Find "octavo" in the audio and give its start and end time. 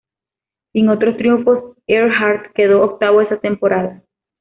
2.81-3.21